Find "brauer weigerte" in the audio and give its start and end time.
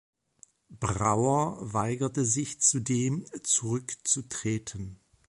0.69-2.25